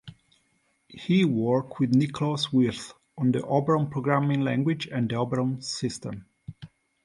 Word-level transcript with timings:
He 0.87 1.25
worked 1.25 1.79
with 1.79 1.91
Niklaus 1.93 2.51
Wirth 2.51 2.93
on 3.19 3.31
the 3.33 3.45
Oberon 3.45 3.87
programming 3.91 4.41
language 4.41 4.87
and 4.87 5.07
the 5.07 5.17
Oberon 5.17 5.61
system. 5.61 6.25